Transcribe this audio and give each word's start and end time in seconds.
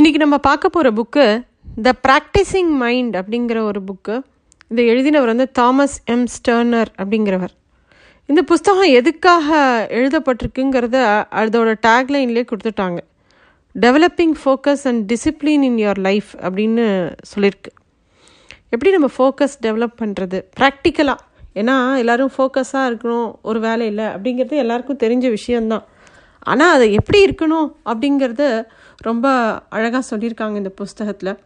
இன்றைக்கி 0.00 0.16
நம்ம 0.16 0.38
பார்க்க 0.38 0.68
போகிற 0.68 0.90
புக்கு 0.90 1.24
த 1.82 1.90
ப்ராக்டிசிங் 2.06 2.70
மைண்ட் 2.82 3.16
அப்படிங்கிற 3.16 3.58
ஒரு 3.60 3.80
புக்கு 3.88 4.22
இதை 4.68 4.84
எழுதினவர் 4.88 5.24
வந்து 5.24 5.50
தாமஸ் 5.50 6.02
எம் 6.04 6.24
ஸ்டர்னர் 6.34 6.90
அப்படிங்கிறவர். 7.02 7.52
இந்த 8.26 8.42
புஸ்தகம் 8.42 8.92
எதுக்காக 8.92 9.58
எழுதப்பட்டிருக்குங்கிறத 9.90 10.96
அதோட 11.40 11.74
டேக்லைன்லேயே 11.86 12.44
கொடுத்துட்டாங்க. 12.52 12.98
Developing 13.80 14.34
focus 14.44 14.84
and 14.84 15.12
discipline 15.12 15.66
in 15.68 15.76
your 15.76 15.98
life 15.98 16.30
அப்படின்னு 16.40 16.86
சொல்லியிருக்கு. 17.34 17.72
எப்படி 18.68 18.90
நம்ம 18.90 19.10
ஃபோக்கஸ் 19.18 19.60
டெவலப் 19.62 19.98
பண்ணுறது 19.98 20.40
ப்ராக்டிக்கலாக 20.60 21.16
ஏன்னா 21.54 21.96
எல்லோரும் 21.98 22.32
ஃபோக்கஸாக 22.38 22.88
இருக்கணும் 22.90 23.34
ஒரு 23.42 23.60
வேலை 23.60 23.86
இல்லை 23.86 24.04
அப்படிங்கிறது 24.04 24.62
எல்லாருக்கும் 24.64 25.02
தெரிஞ்ச 25.06 25.28
விஷயந்தான் 25.28 25.84
ஆனால் 26.42 26.74
அது 26.74 26.92
எப்படி 26.92 27.18
இருக்கணும் 27.24 27.68
அப்படிங்கிறது 27.84 28.46
ரொம்ப 28.96 29.26
அழகாக 29.68 30.02
சொல்லியிருக்காங்க 30.10 30.56
இந்த 30.56 30.70
புஸ்தகத்தில். 30.70 31.38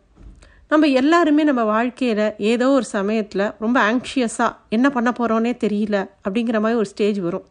நம்ம 0.69 0.87
எல்லாருமே 0.87 1.43
நம்ம 1.43 1.63
வாழ்க்கையில் 1.65 2.35
ஏதோ 2.37 2.71
ஒரு 2.71 2.85
சமயத்தில் 2.85 3.53
ரொம்ப 3.59 3.77
ஆங்ஷியஸாக 3.91 4.57
என்ன 4.69 4.91
பண்ண 4.91 5.11
போகிறோன்னே 5.19 5.53
தெரியல 5.65 5.97
அப்படிங்கிற 6.29 6.61
மாதிரி 6.61 6.79
ஒரு 6.79 6.85
ஸ்டேஜ் 6.85 7.19
வரும். 7.19 7.47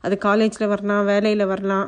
அது 0.00 0.18
காலேஜில் 0.18 0.68
வரலாம் 0.68 1.04
வேலையில் 1.04 1.46
வரலாம். 1.46 1.86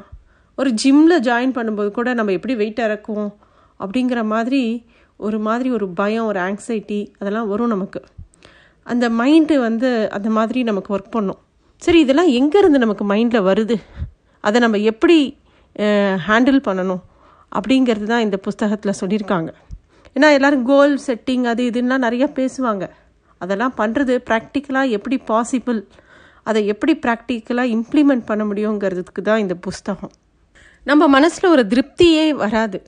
ஒரு 0.55 0.71
ஜிம்மில் 0.71 1.21
ஜாயின் 1.21 1.57
பண்ணும்போது 1.59 1.91
கூட 1.91 2.15
நம்ம 2.15 2.33
எப்படி 2.33 2.55
வெயிட் 2.55 2.85
இறக்குவோம் 2.87 3.33
அப்படிங்கிற 3.81 4.25
மாதிரி 4.25 4.63
ஒரு 5.17 5.39
மாதிரி 5.39 5.71
ஒரு 5.71 5.89
பயம் 5.89 6.25
ஒரு 6.25 6.41
ஆங்ஸைட்டி 6.41 7.01
அதெல்லாம் 7.19 7.49
வரும் 7.49 7.69
நமக்கு. 7.69 8.03
அந்த 8.83 9.09
மைண்டு 9.09 9.59
வந்து 9.59 10.11
அந்த 10.11 10.31
மாதிரி 10.31 10.63
நமக்கு 10.63 10.97
ஒர்க் 10.97 11.11
பண்ணும். 11.11 11.41
சரி 11.83 12.01
இதெல்லாம் 12.01 12.29
எங்கேருந்து 12.29 12.85
நமக்கு 12.85 13.05
மைண்டில் 13.15 13.47
வருது? 13.51 13.77
அதை 14.47 14.59
நம்ம 14.65 14.79
எப்படி 14.93 15.19
ஹேண்டில் 16.27 16.61
பண்ணணும் 16.69 17.03
அப்படிங்கிறது 17.59 18.07
தான் 18.13 18.25
இந்த 18.27 18.37
புஸ்தகத்தில் 18.47 18.99
சொல்லியிருக்காங்க. 19.01 19.51
ஏன்னா 20.17 20.29
எல்லோரும் 20.37 20.65
கோல் 20.71 20.95
செட்டிங் 21.07 21.45
அது 21.53 21.63
இதுன்னா 21.71 21.97
நிறையா 22.07 22.27
பேசுவாங்க. 22.39 22.85
அதெல்லாம் 23.43 23.75
பண்ணுறது 23.81 24.15
ப்ராக்டிக்கலாக 24.29 24.95
எப்படி 24.99 25.17
பாசிபிள் 25.31 25.81
அதை 26.51 26.61
எப்படி 26.73 26.93
ப்ராக்டிக்கலாக 27.05 27.75
இம்ப்ளிமெண்ட் 27.77 28.25
பண்ண 28.31 28.43
முடியுங்கிறதுக்கு 28.51 29.23
தான் 29.29 29.43
இந்த 29.45 29.55
புஸ்தகம். 29.67 30.13
நம்ம 30.91 31.03
மனசில் 31.17 31.53
ஒரு 31.55 31.65
திருப்தியே 31.73 32.27
வராது. 32.43 32.79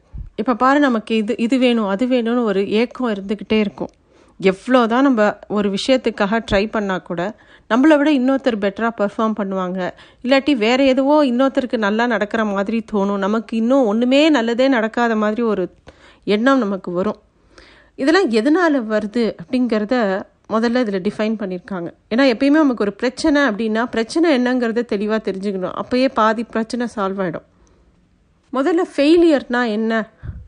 இப்போ 0.41 0.53
பாரு 0.63 0.79
நமக்கு 0.87 1.13
இது 1.23 1.33
இது 1.47 1.57
வேணும் 1.65 1.89
அது 1.95 2.05
வேணும்னு 2.13 2.43
ஒரு 2.51 2.61
ஏக்கம் 2.81 3.11
இருந்துக்கிட்டே 3.15 3.59
இருக்கும். 3.65 3.93
எவ்வளோ 4.41 4.81
தான் 4.93 5.07
நம்ம 5.07 5.23
ஒரு 5.57 5.69
விஷயத்துக்காக 5.77 6.39
ட்ரை 6.51 6.65
பண்ணால் 6.75 7.07
கூட 7.09 7.23
நம்மளை 7.71 7.97
விட 7.99 8.11
இன்னொருத்தர் 8.19 8.63
பெட்டராக 8.63 8.93
பெர்ஃபார்ம் 9.01 9.37
பண்ணுவாங்க. 9.41 9.81
இல்லாட்டி 10.25 10.53
வேறு 10.65 10.85
எதுவோ 10.93 11.17
இன்னொருத்தருக்கு 11.31 11.79
நல்லா 11.87 12.05
நடக்கிற 12.15 12.45
மாதிரி 12.45 12.79
தோணும். 12.93 13.21
நமக்கு 13.27 13.53
இன்னும் 13.63 13.89
ஒன்றுமே 13.91 14.21
நல்லதே 14.39 14.67
நடக்காத 14.77 15.17
மாதிரி 15.25 15.43
ஒரு 15.53 15.65
எண்ணம் 16.25 16.63
நமக்கு 16.65 16.91
வரும். 16.99 17.19
இதெல்லாம் 17.99 18.31
எதனால் 18.41 18.79
வருது 18.95 19.25
அப்படிங்கிறத 19.43 19.97
முதல்ல 20.55 20.81
இதில் 20.85 21.05
டிஃபைன் 21.07 21.37
பண்ணியிருக்காங்க 21.41 21.89
ஏன்னா 22.13 22.25
எப்பயுமே 22.33 22.61
நமக்கு 22.65 22.85
ஒரு 22.87 22.95
பிரச்சனை 23.03 23.41
அப்படின்னா 23.51 23.83
பிரச்சனை 23.95 24.29
என்னங்கிறத 24.39 24.85
தெளிவாக 24.95 25.21
தெரிஞ்சுக்கணும். 25.29 25.77
அப்போயே 25.83 26.09
பாதி 26.21 26.43
பிரச்சனை 26.55 26.87
சால்வ் 26.97 27.23
ஆகிடும் 27.25 27.47
முதல்ல 28.57 28.83
ஃபெயிலியர்னா 28.95 29.61
என்ன? 29.77 29.93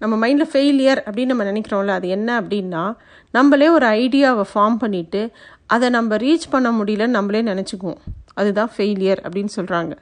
நம்ம 0.02 0.14
மைண்டில் 0.22 0.50
ஃபெயிலியர் 0.52 1.00
அப்படின்னு 1.06 1.32
நம்ம 1.32 1.44
நினைக்கிறோம்ல 1.50 1.92
அது 1.98 2.08
என்ன 2.16 2.28
அப்படின்னா 2.40 2.84
நம்மளே 3.36 3.68
ஒரு 3.76 3.86
ஐடியாவை 4.00 4.44
ஃபார்ம் 4.52 4.78
பண்ணிவிட்டு 4.82 5.20
அதை 5.74 5.88
நம்ம 5.96 6.16
ரீச் 6.24 6.46
பண்ண 6.54 6.68
முடியலன்னு 6.78 7.16
நம்மளே 7.18 7.42
நினச்சிக்குவோம். 7.42 8.00
அதுதான் 8.40 8.70
ஃபெயிலியர் 8.74 9.20
அப்படின்னு 9.26 9.52
சொல்கிறாங்க 9.58 9.92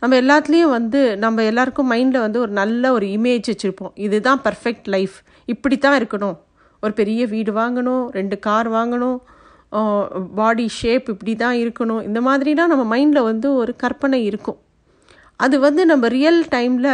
நம்ம 0.00 0.14
எல்லாத்துலேயும் 0.22 0.74
வந்து 0.76 1.00
நம்ம 1.24 1.42
எல்லாருக்கும் 1.50 1.90
மைண்டில் 1.92 2.24
வந்து 2.26 2.38
ஒரு 2.44 2.52
நல்ல 2.60 2.92
ஒரு 2.92 3.06
இமேஜ் 3.16 3.50
வச்சுருப்போம். 3.50 3.92
இதுதான் 4.06 4.40
பர்ஃபெக்ட் 4.46 4.88
லைஃப் 4.94 5.16
இப்படி 5.52 5.76
தான் 5.78 5.96
இருக்கணும். 6.00 6.36
ஒரு 6.82 6.92
பெரிய 7.00 7.20
வீடு 7.34 7.52
வாங்கணும் 7.60 8.02
ரெண்டு 8.18 8.38
கார் 8.46 8.68
வாங்கணும் 8.78 9.18
பாடி 10.40 10.66
ஷேப் 10.78 11.06
இப்படி 11.14 11.32
தான் 11.44 11.56
இருக்கணும். 11.64 12.02
இந்த 12.08 12.20
மாதிரிலாம் 12.28 12.72
நம்ம 12.72 12.84
மைண்டில் 12.94 13.28
வந்து 13.30 13.48
ஒரு 13.60 13.72
கற்பனை 13.82 14.20
இருக்கும். 14.30 14.58
அது 15.44 15.56
வந்து 15.66 15.82
நம்ம 15.90 16.08
ரியல் 16.18 16.40
டைமில் 16.54 16.92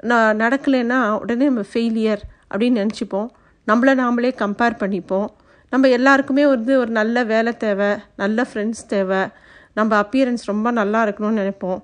நான் 0.00 0.38
நடக்கலைன்னா 0.38 1.20
உடனே 1.20 1.44
நம்ம 1.44 1.60
ஃபெயிலியர் 1.72 2.22
அப்படின்னு 2.54 2.86
நினச்சிப்போம். 2.86 3.28
நம்மளை 3.66 3.92
நாமளே 4.02 4.30
கம்பேர் 4.38 4.78
பண்ணிப்போம். 4.82 5.26
நம்ம 5.70 5.88
எல்லாருக்குமே 5.88 6.46
வந்து 6.46 6.78
ஒரு 6.78 6.90
நல்ல 6.90 7.24
வேலை 7.24 7.56
தேவை 7.56 7.96
நல்ல 8.16 8.46
ஃப்ரெண்ட்ஸ் 8.52 8.86
தேவை. 8.86 9.18
நம்ம 9.74 10.00
அப்பியரன்ஸ் 10.00 10.44
ரொம்ப 10.44 10.70
நல்லா 10.70 11.04
இருக்கணும்னு 11.04 11.40
நினைப்போம். 11.42 11.80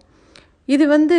இது 0.64 0.88
வந்து 0.88 1.18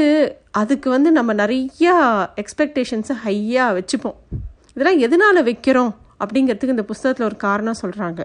அதுக்கு 0.52 0.90
வந்து 0.90 1.12
நம்ம 1.12 1.34
நிறையா 1.34 1.96
எக்ஸ்பெக்டேஷன்ஸை 2.36 3.16
ஹையாக 3.26 3.80
வச்சுப்போம். 3.80 4.16
இதெல்லாம் 4.76 5.00
எதனால் 5.00 5.46
வைக்கிறோம் 5.46 5.94
அப்படிங்கிறதுக்கு 6.20 6.74
இந்த 6.76 6.84
புஸ்தகத்தில் 6.84 7.26
ஒரு 7.26 7.36
காரணம் 7.36 7.82
சொல்கிறாங்க 7.82 8.24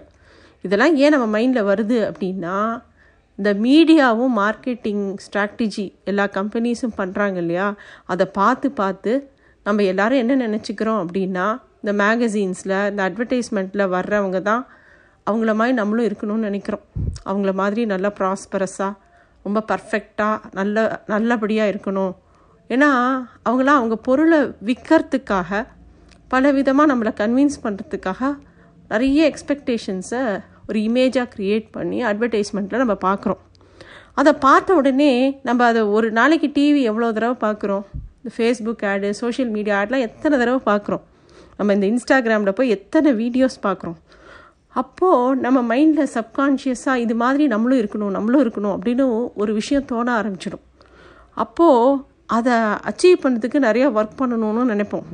இதெல்லாம் 0.61 0.95
ஏன் 0.95 1.09
நம்ம 1.09 1.39
மைண்டில் 1.39 1.67
வருது 1.67 2.11
அப்படின்னா 2.11 2.81
இந்த 3.39 3.51
மீடியாவும் 3.65 4.33
மார்க்கெட்டிங் 4.41 5.03
ஸ்ட்ராட்டஜி 5.25 5.85
எல்லா 6.03 6.25
கம்பெனிஸும் 6.37 6.95
பண்ணுறாங்க 6.97 7.35
இல்லையா? 7.35 7.67
அதை 8.05 8.25
பார்த்து 8.39 8.71
பார்த்து 8.71 9.11
நம்ம 9.65 9.83
எல்லாரும் 9.83 10.21
என்ன 10.23 10.47
நினச்சிக்கிறோம் 10.47 10.99
அப்படின்னா 11.03 11.45
இந்த 11.81 11.91
மேகசீன்ஸில் 12.03 12.75
இந்த 12.89 13.01
அட்வர்டைஸ்மெண்ட்டில் 13.09 13.91
வர்றவங்க 13.95 14.39
தான் 14.41 14.63
அவங்கள 15.27 15.53
மாதிரி 15.55 15.75
நம்மளும் 15.77 16.07
இருக்கணும்னு 16.09 16.47
நினைக்கிறோம். 16.49 16.83
அவங்கள 17.25 17.51
மாதிரி 17.53 17.81
நல்லா 17.85 18.09
ப்ராஸ்பரஸாக 18.19 18.93
ரொம்ப 19.45 19.59
பர்ஃபெக்டாக 19.71 20.37
நல்ல 20.53 20.77
நல்லபடியாக 21.07 21.71
இருக்கணும். 21.73 22.13
ஏன்னா 22.69 22.89
அவங்களாம் 23.47 23.79
அவங்க 23.79 23.95
பொருளை 24.07 24.39
விற்கிறதுக்காக 24.69 25.61
பல 26.27 26.51
விதமாக 26.51 26.91
நம்மளை 26.93 27.11
கன்வின்ஸ் 27.21 27.57
பண்ணுறதுக்காக 27.63 28.31
நிறைய 28.91 29.31
எக்ஸ்பெக்டேஷன்ஸை 29.31 30.23
ஒரு 30.69 30.79
இமேஜாக 30.87 31.27
க்ரியேட் 31.35 31.67
பண்ணி 31.77 31.99
அட்வர்டைஸ்மெண்ட்டில் 32.09 32.83
நம்ம 32.83 32.97
பார்க்குறோம். 33.07 33.41
அதை 34.19 34.31
பார்த்த 34.45 34.75
உடனே 34.79 35.11
நம்ம 35.47 35.65
அதை 35.71 35.81
ஒரு 35.97 36.07
நாளைக்கு 36.19 36.47
டிவி 36.57 36.81
எவ்வளோ 36.91 37.09
தடவை 37.17 37.35
பார்க்குறோம்? 37.45 37.85
இந்த 38.19 38.31
ஃபேஸ்புக் 38.37 38.83
ஆடு 38.91 39.09
சோஷியல் 39.21 39.51
மீடியா 39.55 39.75
ஆட்லாம் 39.81 40.05
எத்தனை 40.07 40.35
தடவை 40.41 40.59
பார்க்குறோம்? 40.71 41.03
நம்ம 41.59 41.73
இந்த 41.77 41.85
இன்ஸ்டாகிராமில் 41.93 42.57
போய் 42.57 42.73
எத்தனை 42.77 43.11
வீடியோஸ் 43.21 43.57
பார்க்குறோம்? 43.67 43.97
அப்போது 44.81 45.39
நம்ம 45.45 45.59
மைண்டில் 45.71 46.11
சப்கான்ஷியஸாக 46.17 47.03
இது 47.05 47.15
மாதிரி 47.21 47.45
நம்மளும் 47.53 47.79
இருக்கணும் 47.81 48.13
நம்மளும் 48.17 48.43
இருக்கணும் 48.45 48.73
அப்படின்னு 48.75 49.05
ஒரு 49.41 49.51
விஷயம் 49.59 49.87
தோண 49.91 50.07
ஆரம்பிச்சிடும். 50.19 50.65
அப்போது 51.43 51.97
அதை 52.37 52.55
அச்சீவ் 52.89 53.23
பண்ணுறதுக்கு 53.23 53.59
நிறையா 53.67 53.87
ஒர்க் 53.99 54.19
பண்ணணும்னு 54.21 54.63
நினைப்போம். 54.73 55.07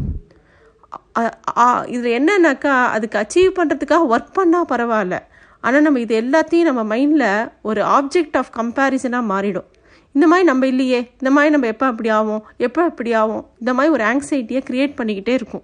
இதில் 1.93 2.15
என்னன்னாக்கா 2.19 2.73
அதுக்கு 2.95 3.17
அச்சீவ் 3.21 3.57
பண்ணுறதுக்காக 3.59 4.09
ஒர்க் 4.13 4.35
பண்ணால் 4.39 4.69
பரவாயில்ல. 4.73 5.17
ஆனால் 5.65 5.85
நம்ம 5.85 5.99
இது 6.05 6.15
எல்லாத்தையும் 6.23 6.69
நம்ம 6.69 6.81
மைண்டில் 6.93 7.29
ஒரு 7.69 7.81
ஆப்ஜெக்ட் 7.97 8.37
ஆஃப் 8.41 8.51
கம்பேரிசனாக 8.59 9.29
மாறிடும். 9.31 9.69
இந்த 10.15 10.25
மாதிரி 10.31 10.45
நம்ம 10.49 10.67
இல்லையே 10.73 10.99
இந்த 11.19 11.29
மாதிரி 11.35 11.53
நம்ம 11.53 11.69
எப்போ 11.73 11.85
அப்படி 11.91 12.09
ஆகும் 12.17 12.43
எப்போ 12.67 12.81
அப்படி 12.89 13.13
ஆகும் 13.21 13.43
இந்த 13.61 13.71
மாதிரி 13.77 13.93
ஒரு 13.95 14.03
ஆங்ஸைட்டியை 14.11 14.61
க்ரியேட் 14.69 14.93
பண்ணிக்கிட்டே 14.99 15.33
இருக்கும். 15.39 15.63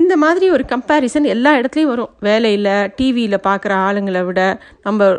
இந்த 0.00 0.14
மாதிரி 0.22 0.46
ஒரு 0.56 0.64
கம்பேரிசன் 0.70 1.26
எல்லா 1.34 1.50
இடத்துலையும் 1.58 1.92
வரும். 1.94 2.12
வேலையில் 2.28 2.70
டிவியில் 2.98 3.44
பார்க்குற 3.48 3.72
ஆளுங்களை 3.88 4.22
விட 4.28 4.40
நம்ம 4.86 5.10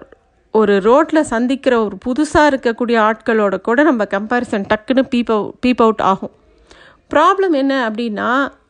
ஒரு 0.53 0.73
ரோட்டில் 0.87 1.29
சந்திக்கிற 1.33 1.75
ஒரு 1.85 1.95
புதுசாக 2.05 2.49
இருக்கக்கூடிய 2.51 2.97
ஆட்களோட 3.09 3.55
கூட 3.67 3.83
நம்ம 3.89 4.07
கம்பேரிசன் 4.15 4.65
டக்குன்னு 4.71 5.03
பீப் 5.13 5.31
பீப் 5.63 5.83
அவுட் 5.85 6.03
ஆகும். 6.11 6.33
ப்ராப்ளம் 7.13 7.55
என்ன 7.61 7.73
அப்படின்னா 7.87 8.29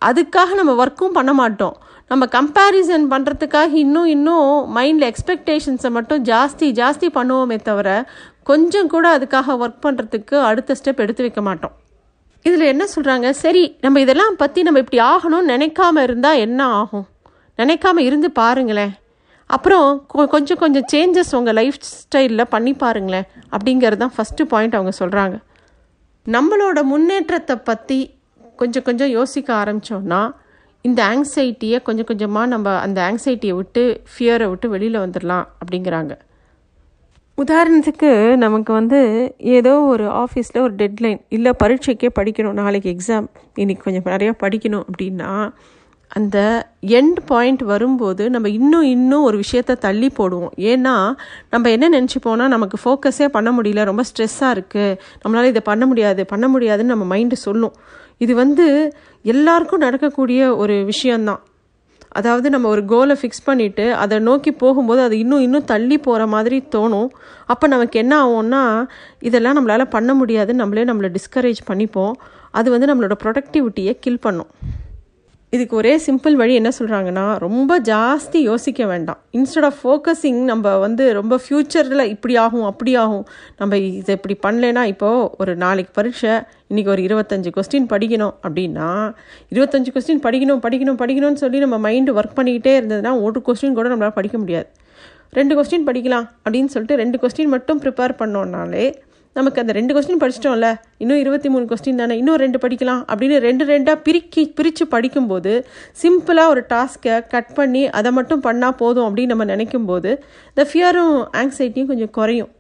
அதுக்காக 0.09 0.55
நம்ம 0.59 0.71
ஒர்க்கும் 0.83 1.17
பண்ண 1.17 1.33
மாட்டோம். 1.41 1.75
நம்ம 2.11 2.25
கம்பேரிசன் 2.35 3.05
பண்ணுறதுக்காக 3.13 3.71
இன்னும் 3.83 4.05
இன்னும் 4.05 4.49
மைண்டில் 4.77 5.05
எக்ஸ்பெக்டேஷன்ஸை 5.11 5.89
மட்டும் 5.97 6.23
ஜாஸ்தி 6.23 6.67
ஜாஸ்தி 6.79 7.07
பண்ணுவோமே 7.17 7.57
தவிர 7.61 7.89
கொஞ்சம் 8.49 8.89
கூட 8.93 9.05
அதுக்காக 9.17 9.55
ஒர்க் 9.63 9.83
பண்ணுறதுக்கு 9.85 10.35
அடுத்த 10.49 10.75
ஸ்டெப் 10.79 11.01
எடுத்து 11.03 11.25
வைக்க 11.25 11.41
மாட்டோம். 11.41 11.75
இதில் 12.45 12.65
என்ன 12.73 12.83
சொல்கிறாங்க 12.95 13.27
சரி 13.43 13.63
நம்ம 13.81 13.99
இதெல்லாம் 13.99 14.35
பற்றி 14.41 14.61
நம்ம 14.67 14.81
இப்படி 14.83 14.99
ஆகணும்னு 15.11 15.51
நினைக்காம 15.53 16.01
இருந்தால் 16.07 16.41
என்ன 16.45 16.65
ஆகும்? 16.79 17.05
நினைக்காம 17.57 17.97
இருந்து 18.09 18.31
பாருங்களேன். 18.41 18.93
அப்புறம் 19.49 19.87
கொஞ்சம் 20.33 20.61
கொஞ்சம் 20.63 20.87
சேஞ்சஸ் 20.93 21.33
உங்கள் 21.39 21.57
லைஃப் 21.59 21.79
ஸ்டைலில் 21.89 22.51
பண்ணி 22.55 22.73
பாருங்களேன். 22.83 23.27
அப்படிங்கிறது 23.55 24.01
தான் 24.03 24.15
ஃபஸ்ட்டு 24.17 24.49
பாயிண்ட் 24.53 24.77
அவங்க 24.79 24.93
சொல்கிறாங்க 24.99 25.35
நம்மளோட 26.25 26.79
முன்னேற்றத்தை 26.91 27.55
பற்றி 27.69 27.99
கொஞ்சம் 28.61 28.85
கொஞ்சம் 28.87 29.11
யோசிக்க 29.17 29.49
ஆரம்பித்தோன்னா 29.61 30.21
இந்த 30.87 30.99
ஆங்ஸைட்டியை 31.11 31.77
கொஞ்சம் 31.81 32.05
கொஞ்சமாக 32.05 32.47
நம்ம 32.47 32.77
அந்த 32.79 32.99
ஆங்ஸைட்டியை 33.07 33.55
விட்டு 33.59 33.83
ஃபியரை 34.11 34.47
விட்டு 34.49 34.69
வெளியில் 34.69 35.03
வந்துடலாம் 35.05 35.45
அப்படிங்கிறாங்க. 35.61 36.13
உதாரணத்துக்கு 37.37 38.09
நமக்கு 38.35 38.71
வந்து 38.73 38.99
ஏதோ 39.57 39.71
ஒரு 39.93 40.07
ஆஃபீஸில் 40.23 40.59
ஒரு 40.61 40.73
டெட்லைன் 40.81 41.21
இல்லை 41.29 41.51
பரீட்சைக்கே 41.63 42.09
படிக்கணும் 42.19 42.59
நாளைக்கு 42.61 42.89
எக்ஸாம் 42.95 43.27
இன்றைக்கி 43.55 43.83
கொஞ்சம் 43.85 44.03
நிறையா 44.03 44.33
படிக்கணும் 44.43 44.83
அப்படின்னா 44.89 45.31
அந்த 46.07 46.37
எண்ட் 46.97 47.19
பாயிண்ட் 47.25 47.61
வரும்போது 47.61 48.29
நம்ம 48.29 48.49
இன்னும் 48.49 48.87
இன்னும் 48.95 49.23
ஒரு 49.23 49.37
விஷயத்த 49.43 49.77
தள்ளி 49.85 50.09
போடுவோம். 50.17 50.53
ஏன்னா 50.71 50.95
நம்ம 51.49 51.69
என்ன 51.75 51.85
நினச்சிப்போனா 51.89 52.47
நமக்கு 52.47 52.77
ஃபோக்கஸே 52.83 53.27
பண்ண 53.27 53.51
முடியல 53.51 53.83
ரொம்ப 53.83 54.03
ஸ்ட்ரெஸ்ஸாக 54.09 54.53
இருக்குது 54.55 54.97
நம்மளால் 55.23 55.51
இதை 55.53 55.61
பண்ண 55.65 55.85
முடியாது 55.85 56.23
பண்ண 56.25 56.47
முடியாதுன்னு 56.47 56.93
நம்ம 56.95 57.07
மைண்டு 57.15 57.39
சொல்லும். 57.47 57.75
இது 58.17 58.35
வந்து 58.35 58.93
எல்லாருக்கும் 59.23 59.79
நடக்கக்கூடிய 59.79 60.55
ஒரு 60.55 60.83
விஷயந்தான் 60.83 61.41
அதாவது 62.09 62.49
நம்ம 62.49 62.67
ஒரு 62.67 62.85
கோலை 62.85 63.15
ஃபிக்ஸ் 63.21 63.45
பண்ணிவிட்டு 63.45 63.91
அதை 63.91 64.19
நோக்கி 64.19 64.51
போகும்போது 64.51 65.01
அது 65.01 65.17
இன்னும் 65.17 65.41
இன்னும் 65.41 65.65
தள்ளி 65.65 65.97
போகிற 65.97 66.27
மாதிரி 66.27 66.63
தோணும். 66.75 67.07
அப்போ 67.45 67.67
நமக்கு 67.67 67.99
என்ன 67.99 68.25
ஆகும்னா 68.25 68.85
இதெல்லாம் 69.19 69.57
நம்மளால் 69.57 69.85
பண்ண 69.85 70.13
முடியாதுன்னு 70.13 70.61
நம்மளே 70.61 70.83
நம்மளை 70.83 71.15
டிஸ்கரேஜ் 71.15 71.61
பண்ணிப்போம். 71.67 72.13
அது 72.51 72.71
வந்து 72.71 72.89
நம்மளோட 72.91 73.11
ப்ரொடக்டிவிட்டியை 73.23 73.93
கில் 73.99 74.19
பண்ணும். 74.19 74.47
இதுக்கு 75.53 75.75
ஒரே 75.75 75.91
சிம்பிள் 76.05 76.35
வழி 76.39 76.53
என்ன 76.53 76.69
சொல்கிறாங்கன்னா 76.79 77.23
ரொம்ப 77.43 77.79
ஜாஸ்தி 77.79 78.37
யோசிக்க 78.37 78.85
வேண்டாம். 78.85 79.19
இன்ஸ்டெட் 79.31 79.67
ஆஃப் 79.69 79.79
ஃபோக்கஸிங் 79.83 80.39
நம்ம 80.43 80.77
வந்து 80.77 81.13
ரொம்ப 81.13 81.39
ஃப்யூச்சரில் 81.43 82.03
இப்படி 82.03 82.35
ஆகும் 82.35 82.63
அப்படி 82.63 82.95
ஆகும் 82.95 83.25
நம்ம 83.57 83.77
இதை 83.77 84.17
இப்படி 84.19 84.35
பண்ணலைன்னா 84.45 84.83
இப்போது 84.83 85.29
ஒரு 85.37 85.55
நாளைக்கு 85.55 85.93
பரீட்சை 85.95 86.33
இன்றைக்கி 86.69 86.87
ஒரு 86.87 87.01
இருபத்தஞ்சி 87.01 87.51
கொஸ்டின் 87.57 87.87
படிக்கணும் 87.93 88.33
அப்படின்னா 88.47 88.89
இருபத்தஞ்சி 89.53 89.93
கொஸ்டின் 89.95 90.23
படிக்கணும் 90.27 90.63
படிக்கணும் 90.65 90.99
படிக்கணும்னு 91.03 91.41
சொல்லி 91.43 91.59
நம்ம 91.59 91.89
மைண்டு 91.89 92.17
ஒர்க் 92.19 92.37
பண்ணிக்கிட்டே 92.39 92.75
இருந்ததுன்னா 92.81 93.21
ஒரு 93.21 93.41
கொஸ்டின் 93.45 93.79
கூட 93.79 93.89
நம்மளால் 93.89 94.19
படிக்க 94.19 94.37
முடியாது. 94.37 94.69
ரெண்டு 95.31 95.53
கொஸ்டின் 95.55 95.87
படிக்கலாம் 95.87 96.27
அப்படின்னு 96.45 96.73
சொல்லிட்டு 96.73 97.01
ரெண்டு 97.03 97.19
கொஸ்டின் 97.21 97.53
மட்டும் 97.55 97.81
ப்ரிப்பேர் 97.81 98.19
பண்ணோன்னாலே 98.19 98.85
நமக்கு 99.35 99.61
அந்த 99.61 99.73
ரெண்டு 99.73 99.93
கொஸ்டின் 99.95 100.19
படிச்சிட்டோம்ல 100.23 100.67
இன்னும் 100.97 101.17
இருபத்தி 101.17 101.49
மூணு 101.49 101.65
கொஸ்டின் 101.65 101.95
தானே 101.95 102.17
இன்னும் 102.17 102.35
ரெண்டு 102.35 102.57
படிக்கலாம் 102.63 103.01
அப்படின்னு 103.11 103.37
ரெண்டு 103.37 103.63
ரெண்டாக 103.65 103.97
பிரிக்கி 104.07 104.43
பிரித்து 104.53 104.87
படிக்கும்போது 104.87 105.53
சிம்பிளாக 106.01 106.53
ஒரு 106.53 106.63
டாஸ்க்கை 106.73 107.15
கட் 107.27 107.53
பண்ணி 107.53 107.89
அதை 107.89 108.11
மட்டும் 108.11 108.43
பண்ணால் 108.43 108.77
போதும் 108.77 109.07
அப்படின்னு 109.07 109.33
நம்ம 109.33 109.43
நினைக்கும் 109.43 109.85
போது 109.85 110.23
இந்த 110.49 110.69
ஃபியரும் 110.73 111.15
ஆங்ஸைட்டியும் 111.41 111.85
கொஞ்சம் 111.85 112.09
குறையும். 112.09 112.51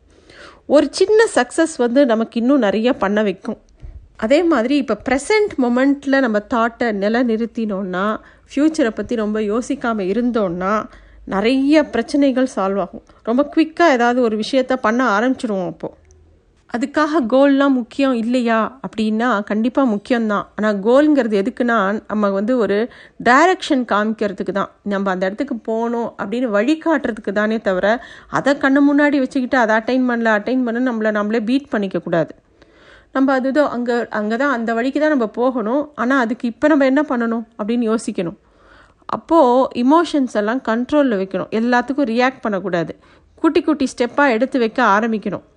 ஒரு 0.65 0.87
சின்ன 0.91 1.19
சக்ஸஸ் 1.35 1.75
வந்து 1.77 2.05
நமக்கு 2.05 2.39
இன்னும் 2.39 2.59
நிறைய 2.59 2.93
பண்ண 2.93 3.21
வைக்கும். 3.23 3.59
அதே 4.17 4.43
மாதிரி 4.43 4.75
இப்போ 4.77 4.95
ப்ரெசண்ட் 5.09 5.53
மொமெண்ட்டில் 5.61 6.19
நம்ம 6.19 6.39
தாட்டை 6.53 6.91
நில 6.91 7.23
நிறுத்தினோன்னா 7.23 8.05
ஃப்யூச்சரை 8.51 8.89
பற்றி 8.89 9.15
ரொம்ப 9.15 9.39
யோசிக்காமல் 9.39 10.11
இருந்தோன்னா 10.13 10.73
நிறைய 11.25 11.83
பிரச்சனைகள் 11.83 12.47
சால்வ் 12.55 12.79
ஆகும். 12.79 13.03
ரொம்ப 13.23 13.41
குவிக்காக 13.55 13.95
ஏதாவது 13.97 14.21
ஒரு 14.21 14.37
விஷயத்த 14.37 14.73
பண்ண 14.85 15.19
ஆரம்பிச்சிடுவோம் 15.19 15.69
அப்போது 15.73 16.01
அதுக்காக 16.75 17.19
கோல்லாம் 17.31 17.75
முக்கியம் 17.79 18.13
இல்லையா? 18.21 18.59
அப்படின்னா 18.85 19.27
கண்டிப்பாக 19.49 19.91
முக்கியம்தான். 19.91 20.45
ஆனால் 20.57 20.77
கோல்ங்கிறது 20.85 21.35
எதுக்குன்னா 21.41 21.75
நம்ம 22.11 22.29
வந்து 22.37 22.53
ஒரு 22.63 22.77
டைரக்ஷன் 23.27 23.83
காமிக்கிறதுக்கு 23.91 24.53
தான். 24.57 24.71
நம்ம 24.93 25.11
அந்த 25.13 25.23
இடத்துக்கு 25.27 25.55
போகணும் 25.67 26.07
அப்படின்னு 26.21 26.47
வழிகாட்டுறதுக்கு 26.55 27.33
தானே 27.39 27.59
தவிர 27.67 27.85
அதை 28.39 28.53
கண்ணு 28.63 28.81
முன்னாடி 28.89 29.19
வச்சுக்கிட்டு 29.25 29.59
அதை 29.63 29.75
அட்டைன் 29.79 30.09
பண்ணல 30.09 30.33
அட்டைன் 30.37 30.65
பண்ண 30.69 30.83
நம்மளை 30.89 31.11
நம்மளே 31.19 31.43
பீட் 31.51 31.69
பண்ணிக்க 31.75 32.01
கூடாது. 32.07 32.33
நம்ம 33.17 33.37
அதுதோ 33.39 33.63
அங்கே 33.77 33.99
அங்கே 34.21 34.35
தான் 34.43 34.55
அந்த 34.57 34.69
வழிக்கு 34.79 34.99
தான் 35.05 35.15
நம்ம 35.17 35.29
போகணும். 35.39 35.85
ஆனால் 36.01 36.23
அதுக்கு 36.25 36.45
இப்போ 36.53 36.67
நம்ம 36.73 36.89
என்ன 36.93 37.01
பண்ணணும் 37.13 37.45
அப்படின்னு 37.59 37.85
யோசிக்கணும். 37.93 38.37
அப்போது 39.09 39.63
இமோஷன்ஸ் 39.85 40.37
எல்லாம் 40.43 40.65
கண்ட்ரோலில் 40.71 41.19
வைக்கணும். 41.23 41.49
எல்லாத்துக்கும் 41.61 42.11
ரியாக்ட் 42.15 42.45
பண்ணக்கூடாது. 42.45 42.93
குட்டி 43.41 43.61
குட்டி 43.61 43.85
ஸ்டெப்பாக 43.95 44.35
எடுத்து 44.37 44.57
வைக்க 44.59 44.79
ஆரம்பிக்கணும். 44.97 45.47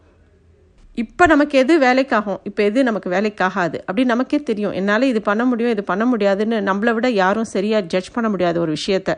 இப்போ 1.02 1.25
நமக்கு 1.32 1.54
எது 1.62 1.75
வேலைக்காகும்? 1.84 2.38
இப்போ 2.48 2.60
எது 2.69 2.84
நமக்கு 2.88 3.08
வேலைக்காகாது? 3.14 3.76
அப்படின்னு 3.87 4.12
நமக்கே 4.14 4.38
தெரியும். 4.50 4.75
என்னால் 4.78 5.04
இது 5.12 5.20
பண்ண 5.28 5.43
முடியும் 5.50 5.72
இது 5.75 5.82
பண்ண 5.90 6.04
முடியாதுன்னு 6.12 6.58
நம்மளை 6.69 6.93
விட 6.96 7.08
யாரும் 7.22 7.48
சரியாக 7.54 7.82
ஜட்ஜ் 7.93 8.14
பண்ண 8.14 8.28
முடியாத 8.32 8.56
ஒரு 8.64 8.72
விஷயத்த. 8.78 9.12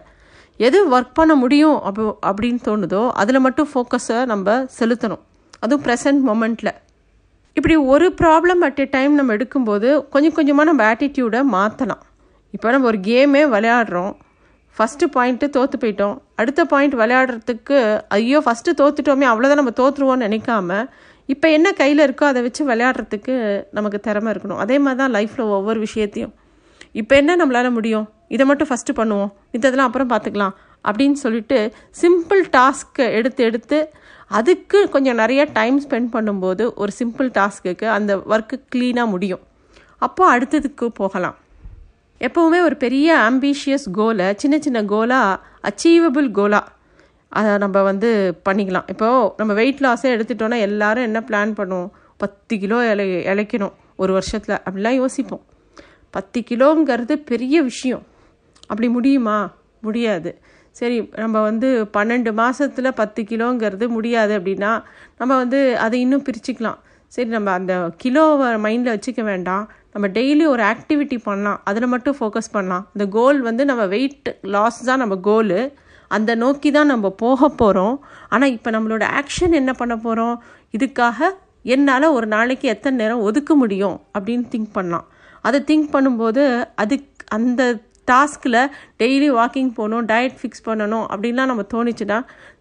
எது 0.67 0.79
ஒர்க் 0.95 1.15
பண்ண 1.19 1.33
முடியும் 1.43 1.77
அப்போ 1.89 2.05
அப்படின்னு 2.29 2.61
தோணுதோ 2.69 3.03
அதில் 3.23 3.45
மட்டும் 3.47 3.69
ஃபோக்கஸை 3.73 4.19
நம்ம 4.33 4.57
செலுத்தணும். 4.79 5.23
அதுவும் 5.65 5.85
ப்ரெசன்ட் 5.87 6.23
மொமெண்ட்டில் 6.29 6.75
இப்படி 7.59 7.77
ஒரு 7.93 8.07
ப்ராப்ளம் 8.21 8.61
அட் 8.67 8.81
எ 8.83 8.87
டைம் 8.97 9.13
நம்ம 9.19 9.37
எடுக்கும்போது 9.37 9.89
கொஞ்சம் 10.15 10.37
கொஞ்சமாக 10.39 10.69
நம்ம 10.71 10.83
ஆட்டிடியூடை 10.93 11.41
மாற்றலாம் 11.57 12.03
இப்போ 12.57 12.69
நம்ம 12.75 12.87
ஒரு 12.91 12.99
கேமே 13.09 13.43
விளையாடுறோம். 13.55 14.13
ஃபஸ்ட்டு 14.77 15.07
பாயிண்ட்டு 15.17 15.47
தோற்று 15.57 15.77
போயிட்டோம். 15.83 16.17
அடுத்த 16.41 16.65
பாயிண்ட் 16.73 16.95
விளையாடுறதுக்கு 17.01 17.77
ஐயோ 18.17 18.41
ஃபஸ்ட்டு 18.47 18.79
தோத்துட்டோமே 18.81 19.27
அவ்வளோதான் 19.31 19.61
நம்ம 19.63 19.75
தோற்றுருவோம்னு 19.81 20.27
நினைக்காம 20.29 20.81
இப்போ 21.33 21.47
என்ன 21.57 21.69
கையில் 21.81 22.05
இருக்கோ 22.07 22.25
அதை 22.31 22.41
வச்சு 22.47 22.63
விளையாடுறதுக்கு 22.71 23.35
நமக்கு 23.77 23.99
திறமை 24.07 24.31
இருக்கணும். 24.35 24.61
அதே 24.65 24.77
மாதிரி 24.85 25.01
தான் 25.03 25.15
லைஃப்பில் 25.17 25.53
ஒவ்வொரு 25.57 25.79
விஷயத்தையும். 25.87 26.33
இப்போ 27.01 27.15
என்ன 27.23 27.33
நம்மளால் 27.41 27.77
முடியும்? 27.79 28.07
இதை 28.35 28.45
மட்டும் 28.51 28.71
ஃபஸ்ட்டு 28.71 28.99
பண்ணுவோம். 29.01 29.33
இதெல்லாம் 29.57 29.89
அப்புறம் 29.89 30.11
பார்த்துக்கலாம் 30.13 30.55
அப்படின்னு 30.89 31.19
சொல்லிட்டு 31.25 31.59
சிம்பிள் 32.03 32.43
டாஸ்க்கை 32.57 33.07
எடுத்து 33.19 33.43
எடுத்து 33.49 33.79
அதுக்கு 34.39 34.79
கொஞ்சம் 34.95 35.19
நிறைய 35.23 35.43
டைம் 35.59 35.77
ஸ்பெண்ட் 35.85 36.11
பண்ணும்போது 36.15 36.65
ஒரு 36.83 36.93
சிம்பிள் 37.01 37.29
டாஸ்க்குக்கு 37.39 37.87
அந்த 37.97 38.13
ஒர்க்கு 38.33 38.57
க்ளீனாக 38.73 39.13
முடியும். 39.15 39.43
அப்போ 40.07 40.25
அடுத்ததுக்கு 40.35 40.87
போகலாம். 41.01 41.37
எப்போவுமே 42.27 42.59
ஒரு 42.69 42.77
பெரிய 42.85 43.09
ஆம்பிஷியஸ் 43.31 43.87
கோலை 43.99 44.29
சின்ன 44.43 44.57
சின்ன 44.67 44.79
கோலாக 44.93 45.41
அச்சீவபிள் 45.69 46.29
கோலாக 46.39 46.71
அதை 47.29 47.59
நம்ம 47.59 47.83
வந்து 47.83 48.41
பண்ணிக்கலாம். 48.49 48.85
இப்போது 48.87 49.33
நம்ம 49.37 49.53
வெயிட் 49.53 49.81
லாஸே 49.81 50.09
எடுத்துட்டோன்னா 50.17 50.59
எல்லாரும் 50.59 51.03
என்ன 51.03 51.21
பிளான் 51.27 51.53
பண்ணுவோம்? 51.61 51.91
பத்து 52.17 52.59
கிலோ 52.59 52.91
இலை 52.91 53.07
இழைக்கணும் 53.15 53.73
ஒரு 53.97 54.13
வருஷத்தில். 54.13 54.59
அப்படிலாம் 54.71 55.01
யோசிப்போம். 55.03 55.45
பத்து 56.11 56.45
கிலோங்கிறது 56.51 57.13
பெரிய 57.13 57.63
விஷயம். 57.63 58.03
அப்படி 58.67 58.89
முடியுமா? 58.89 59.53
முடியாது. 59.81 60.41
சரி 60.71 61.11
நம்ம 61.17 61.41
வந்து 61.43 61.89
பன்னெண்டு 61.93 62.33
மாதத்தில் 62.33 62.95
பத்து 62.95 63.23
கிலோங்கிறது 63.23 63.89
முடியாது 63.89 64.39
அப்படின்னா 64.39 64.83
நம்ம 65.19 65.37
வந்து 65.37 65.79
அதை 65.79 66.01
இன்னும் 66.01 66.25
பிரிச்சுக்கலாம். 66.25 66.79
சரி 67.07 67.29
நம்ம 67.29 67.51
அந்த 67.51 67.75
கிலோவை 68.05 68.49
மைண்டில் 68.65 68.97
வச்சுக்க 68.97 69.23
வேண்டாம். 69.23 69.73
நம்ம 69.93 70.09
டெய்லி 70.09 70.47
ஒரு 70.47 70.63
ஆக்டிவிட்டி 70.63 71.19
பண்ணலாம். 71.23 71.61
அதில் 71.65 71.87
மட்டும் 71.87 72.17
ஃபோக்கஸ் 72.21 72.53
பண்ணலாம். 72.53 72.91
இந்த 72.95 73.07
கோல் 73.11 73.41
வந்து 73.41 73.65
நம்ம 73.65 73.87
வெயிட் 73.87 74.39
லாஸ் 74.43 74.85
தான் 74.85 74.99
நம்ம 74.99 75.15
கோலு 75.15 75.73
அந்த 76.17 76.35
நோக்கி 76.35 76.71
தான் 76.71 76.91
நம்ம 76.93 77.11
போக 77.25 77.49
போகிறோம் 77.63 77.97
ஆனால் 78.29 78.55
இப்போ 78.57 78.71
நம்மளோட 78.77 79.05
ஆக்ஷன் 79.21 79.59
என்ன 79.61 79.73
பண்ண 79.73 79.97
போகிறோம் 79.97 80.37
இதுக்காக 80.79 81.29
என்னால் 81.75 82.15
ஒரு 82.17 82.27
நாளைக்கு 82.35 82.67
எத்தனை 82.69 82.97
நேரம் 83.03 83.25
ஒதுக்க 83.29 83.55
முடியும்? 83.55 83.97
அப்படின்னு 84.19 84.47
திங்க் 84.55 84.71
பண்ணலாம். 84.73 85.07
அதை 85.47 85.59
திங்க் 85.71 85.93
பண்ணும்போது 85.97 86.43
அதுக்கு 86.75 87.27
அந்த 87.37 87.63
டாஸ்கில் 88.11 88.61
டெய்லி 89.01 89.29
வாக்கிங் 89.39 89.73
போகணும் 89.79 90.07
டயட் 90.13 90.39
ஃபிக்ஸ் 90.39 90.67
பண்ணணும் 90.69 91.07
அப்படின்லாம் 91.15 91.51
நம்ம 91.51 91.65
தோணுச்சுன்னா 91.75 92.19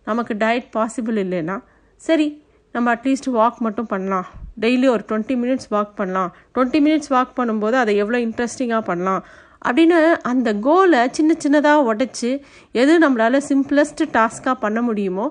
நமக்கு 0.09 0.33
டயட் 0.33 0.67
பாசிபிள் 0.75 1.17
இல்லைன்னா 1.23 1.55
சரி 2.01 2.27
நம்ம 2.75 2.87
அட்லீஸ்ட் 2.95 3.29
வாக் 3.37 3.59
மட்டும் 3.65 3.89
பண்ணலாம். 3.93 4.25
டெய்லி 4.63 4.87
ஒரு 4.93 5.03
டுவெண்ட்டி 5.09 5.35
மினிட்ஸ் 5.43 5.69
வாக் 5.75 5.93
பண்ணலாம். 5.95 6.29
டுவெண்ட்டி 6.55 6.79
மினிட்ஸ் 6.85 7.11
வாக் 7.15 7.33
பண்ணும்போது 7.39 7.77
அதை 7.83 7.93
எவ்வளோ 7.95 8.19
இன்ட்ரெஸ்டிங்காக 8.25 8.83
பண்ணலாம். 8.89 9.21
அப்படின்னு 9.65 9.99
அந்த 10.31 10.49
கோலை 10.67 11.01
சின்ன 11.17 11.35
சின்னதாக 11.43 11.85
உடச்சி 11.91 12.31
எது 12.81 12.93
நம்மளால் 13.03 13.45
சிம்பிளஸ்ட் 13.49 14.03
டாஸ்க்காக 14.15 14.55
பண்ண 14.63 14.81
முடியுமோ 14.81 15.27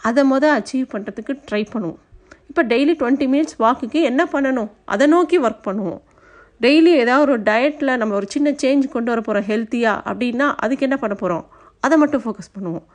அதை 0.00 0.22
மொதல் 0.32 0.54
அச்சீவ் 0.58 0.92
பண்ணுறதுக்கு 0.92 1.32
ட்ரை 1.48 1.62
பண்ணுவோம். 1.72 2.00
இப்போ 2.50 2.62
டெய்லி 2.72 2.92
டுவெண்ட்டி 3.00 3.26
மினிட்ஸ் 3.32 3.56
வாக்குக்கு 3.64 4.00
என்ன 4.10 4.22
பண்ணணும்? 4.34 4.70
அதை 4.92 5.06
நோக்கி 5.14 5.38
ஒர்க் 5.46 5.66
பண்ணுவோம். 5.68 6.00
டெய்லி 6.60 6.92
ஏதாவது 7.02 7.24
ஒரு 7.26 7.42
டயட்டில் 7.48 7.98
நம்ம 8.00 8.14
ஒரு 8.14 8.26
சின்ன 8.34 8.50
சேஞ்ச் 8.62 8.86
கொண்டு 8.94 9.10
வர 9.12 9.20
போகிறோம் 9.26 9.46
ஹெல்த்தியாக 9.50 10.02
அப்படின்னா 10.10 10.46
அதுக்கு 10.64 10.86
என்ன 10.88 10.96
பண்ண 11.02 11.14
போகிறோம் 11.14 11.44
அதை 11.80 11.96
மட்டும் 12.02 12.22
ஃபோக்கஸ் 12.24 12.54
பண்ணுவோம். 12.56 12.86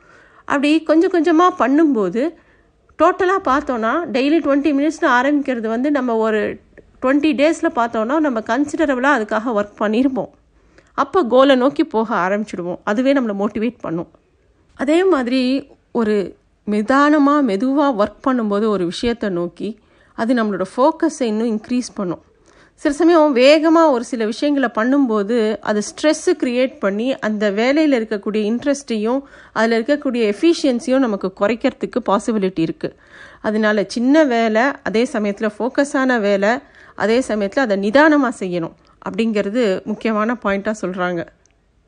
அப்படி 0.48 0.70
கொஞ்சம் 0.90 1.12
கொஞ்சமாக 1.14 1.58
பண்ணும்போது 1.62 2.22
டோட்டலாக 2.98 3.40
பார்த்தோன்னா 3.50 3.92
டெய்லி 4.16 4.38
டுவெண்ட்டி 4.46 4.72
மினிட்ஸ்னு 4.78 5.08
ஆரம்பிக்கிறது 5.18 5.68
வந்து 5.74 5.90
நம்ம 5.90 6.16
ஒரு 6.26 6.40
டுவெண்ட்டி 7.02 7.30
டேஸில் 7.40 7.76
பார்த்தோன்னா 7.78 8.16
நம்ம 8.26 8.40
கன்சிடரபுளாக 8.50 9.18
அதுக்காக 9.18 9.54
ஒர்க் 9.60 9.80
பண்ணியிருப்போம் 9.80 10.32
அப்போ 10.98 11.20
கோலை 11.32 11.54
நோக்கி 11.62 11.84
போக 11.94 12.08
ஆரம்பிச்சிடுவோம். 12.24 12.80
அதுவே 12.90 13.12
நம்மளை 13.16 13.34
மோட்டிவேட் 13.42 13.78
பண்ணும். 13.86 14.10
அதே 14.82 14.98
மாதிரி 15.12 15.42
ஒரு 16.00 16.14
நிதானமாக 16.66 17.46
மெதுவாக 17.48 17.96
ஒர்க் 18.02 18.20
பண்ணும்போது 18.26 18.66
ஒரு 18.74 18.84
விஷயத்தை 18.92 19.28
நோக்கி 19.40 19.68
அது 20.18 20.32
நம்மளோட 20.38 20.64
ஃபோக்கஸை 20.74 21.26
இன்னும் 21.32 21.50
இன்க்ரீஸ் 21.54 21.90
பண்ணும். 21.98 22.22
சில 22.82 22.92
சமயம் 22.98 23.34
வேகமாக 23.42 23.92
ஒரு 23.94 24.04
சில 24.10 24.22
விஷயங்களை 24.30 24.68
பண்ணும்போது 24.78 25.36
அது 25.70 25.80
ஸ்ட்ரெஸ்ஸு 25.88 26.32
க்ரியேட் 26.40 26.74
பண்ணி 26.84 27.06
அந்த 27.26 27.44
வேலையில் 27.58 27.96
இருக்கக்கூடிய 27.98 28.42
இன்ட்ரெஸ்ட்டையும் 28.50 29.20
அதில் 29.58 29.76
இருக்கக்கூடிய 29.78 30.22
எஃபிஷியன்சியும் 30.34 31.04
நமக்கு 31.06 31.28
குறைக்கிறதுக்கு 31.40 32.00
பாசிபிலிட்டி 32.10 32.62
இருக்குது 32.68 32.96
அதனால 33.48 33.84
சின்ன 33.94 34.24
வேலை 34.34 34.64
அதே 34.88 35.04
சமயத்தில் 35.14 35.54
ஃபோக்கஸான 35.56 36.18
வேலை 36.26 36.52
அதே 37.04 37.18
சமயத்தில் 37.30 37.64
அதை 37.66 37.76
நிதானமாக 37.84 38.34
செய்யணும். 38.42 38.74
அப்படிங்கிறது 39.08 39.84
முக்கியமான 39.84 40.36
பாயிண்ட்டாக 40.42 40.74
சொல்கிறாங்க 40.80 41.26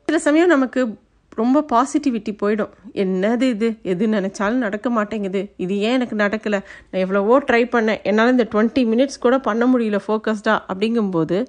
சில 0.07 0.19
சமயம் 0.19 0.47
நமக்கு 0.47 0.97
ரொம்ப 1.35 1.65
பாசிட்டிவிட்டி 1.71 2.31
போயிடும். 2.41 2.69
என்னது 2.93 3.41
இது? 3.41 3.77
எது 3.81 4.07
நினச்சாலும் 4.07 4.63
நடக்க 4.65 4.89
மாட்டேங்குது. 4.89 5.53
இது 5.57 5.79
ஏன் 5.79 5.91
எனக்கு 5.91 6.15
நடக்கலை? 6.15 6.59
நான் 6.91 7.01
எவ்வளவோ 7.01 7.39
ட்ரை 7.39 7.63
பண்ணேன். 7.73 8.01
என்னால் 8.01 8.31
இந்த 8.31 8.47
டுவெண்ட்டி 8.51 8.83
மினிட்ஸ் 8.91 9.19
கூட 9.19 9.39
பண்ண 9.39 9.65
முடியல 9.65 9.99
ஃபோக்கஸ்டாக 10.07 10.59
அப்படிங்கும்போது 10.73 11.45